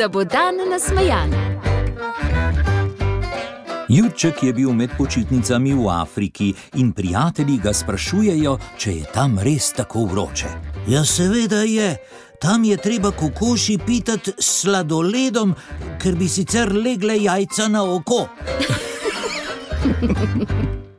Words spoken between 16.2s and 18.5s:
sicer legle jajca na oko.